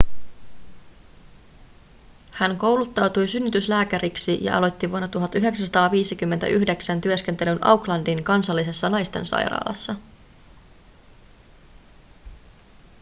hän 2.31 2.57
kouluttautui 2.57 3.27
synnytyslääkäriksi 3.27 4.43
ja 4.43 4.57
aloitti 4.57 4.91
vuonna 4.91 5.07
1959 5.07 7.01
työskentelyn 7.01 7.65
aucklandin 7.65 8.23
kansallisessa 8.23 8.89
naistensairaalassa 8.89 9.95